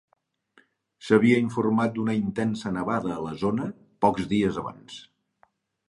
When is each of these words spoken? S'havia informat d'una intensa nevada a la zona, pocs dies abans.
S'havia 1.09 1.41
informat 1.41 1.93
d'una 1.99 2.17
intensa 2.21 2.73
nevada 2.81 3.13
a 3.17 3.21
la 3.29 3.37
zona, 3.45 3.71
pocs 4.07 4.31
dies 4.37 4.63
abans. 4.65 5.03